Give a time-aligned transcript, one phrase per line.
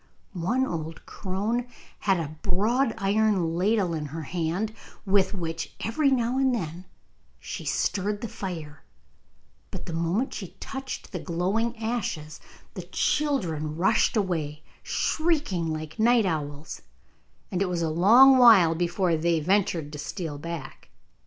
[0.33, 1.67] One old crone
[1.99, 4.73] had a broad iron ladle in her hand,
[5.05, 6.85] with which every now and then
[7.39, 8.83] she stirred the fire,
[9.69, 12.39] but the moment she touched the glowing ashes
[12.73, 16.81] the children rushed away, shrieking like night owls,
[17.51, 20.89] and it was a long while before they ventured to steal back.